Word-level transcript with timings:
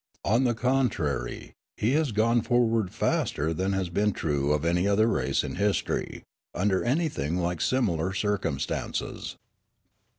On 0.25 0.45
the 0.45 0.55
contrary, 0.55 1.53
he 1.77 1.91
has 1.91 2.11
gone 2.11 2.41
forward 2.41 2.89
faster 2.91 3.53
than 3.53 3.73
has 3.73 3.89
been 3.89 4.13
true 4.13 4.51
of 4.51 4.65
any 4.65 4.87
other 4.87 5.05
race 5.05 5.43
in 5.43 5.57
history, 5.57 6.23
under 6.55 6.83
anything 6.83 7.37
like 7.37 7.61
similar 7.61 8.11
circumstances. 8.11 9.37